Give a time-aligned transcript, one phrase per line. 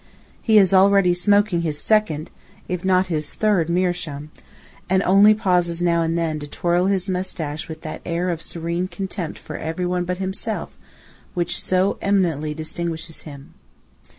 [0.41, 2.31] He is already smoking his second,
[2.67, 4.31] if not his third meerschaum;
[4.89, 8.87] and only pauses now and then to twirl his moustache with that air of serene
[8.87, 10.75] contempt for everyone but himself
[11.35, 13.53] which so eminently distinguishes him.